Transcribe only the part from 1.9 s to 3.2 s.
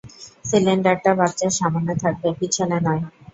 থাকবে, পিছনে নয়।